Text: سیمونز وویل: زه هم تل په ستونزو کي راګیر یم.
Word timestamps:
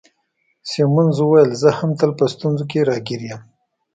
سیمونز 0.69 1.17
وویل: 1.21 1.51
زه 1.61 1.69
هم 1.77 1.91
تل 1.99 2.11
په 2.19 2.25
ستونزو 2.33 2.63
کي 2.71 2.79
راګیر 2.89 3.21
یم. 3.29 3.41